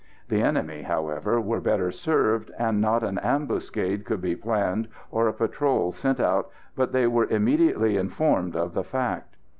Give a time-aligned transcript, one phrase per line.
[0.29, 5.31] The enemy, however, were better served, and not an ambuscade could be planned or a
[5.33, 9.35] patrol sent out but they were immediately informed of the fact.